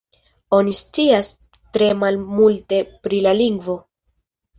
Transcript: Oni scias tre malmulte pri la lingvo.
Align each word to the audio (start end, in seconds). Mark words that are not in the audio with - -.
Oni 0.59 0.71
scias 0.77 1.29
tre 1.77 1.89
malmulte 2.03 2.79
pri 3.05 3.21
la 3.27 3.35
lingvo. 3.41 3.77